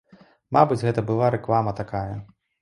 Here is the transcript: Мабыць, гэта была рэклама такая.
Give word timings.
Мабыць, 0.55 0.77
гэта 0.87 1.03
была 1.09 1.29
рэклама 1.35 1.75
такая. 1.81 2.09